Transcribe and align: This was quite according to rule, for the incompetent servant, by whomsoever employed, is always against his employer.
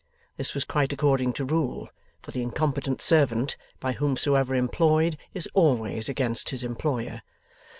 This 0.35 0.55
was 0.55 0.63
quite 0.63 0.91
according 0.91 1.31
to 1.33 1.45
rule, 1.45 1.87
for 2.23 2.31
the 2.31 2.41
incompetent 2.41 3.03
servant, 3.03 3.55
by 3.79 3.93
whomsoever 3.93 4.55
employed, 4.55 5.15
is 5.35 5.47
always 5.53 6.09
against 6.09 6.49
his 6.49 6.63
employer. 6.63 7.21